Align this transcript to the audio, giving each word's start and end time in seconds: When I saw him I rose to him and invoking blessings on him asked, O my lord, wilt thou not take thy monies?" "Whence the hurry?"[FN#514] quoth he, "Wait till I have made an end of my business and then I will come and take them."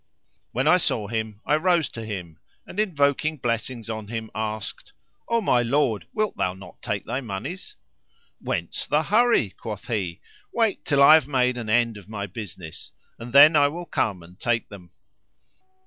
When 0.51 0.67
I 0.67 0.77
saw 0.77 1.07
him 1.07 1.41
I 1.45 1.55
rose 1.57 1.87
to 1.89 2.03
him 2.03 2.39
and 2.65 2.79
invoking 2.79 3.37
blessings 3.37 3.87
on 3.87 4.07
him 4.07 4.31
asked, 4.33 4.93
O 5.29 5.41
my 5.41 5.61
lord, 5.61 6.07
wilt 6.11 6.35
thou 6.37 6.55
not 6.55 6.81
take 6.81 7.05
thy 7.05 7.21
monies?" 7.21 7.75
"Whence 8.39 8.87
the 8.87 9.03
hurry?"[FN#514] 9.03 9.57
quoth 9.57 9.87
he, 9.89 10.19
"Wait 10.51 10.83
till 10.85 11.03
I 11.03 11.13
have 11.13 11.27
made 11.27 11.55
an 11.55 11.69
end 11.69 11.97
of 11.97 12.09
my 12.09 12.25
business 12.25 12.89
and 13.19 13.31
then 13.31 13.55
I 13.55 13.67
will 13.67 13.85
come 13.85 14.23
and 14.23 14.39
take 14.39 14.69
them." 14.69 14.89